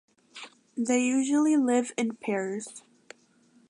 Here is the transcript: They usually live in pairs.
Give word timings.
They 0.75 1.03
usually 1.05 1.55
live 1.57 1.91
in 1.95 2.15
pairs. 2.15 2.81